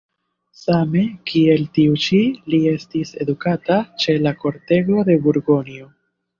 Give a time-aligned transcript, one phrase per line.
[0.61, 2.23] Same kiel tiu ĉi
[2.55, 5.91] li estis edukata ĉe la kortego de Burgonjo.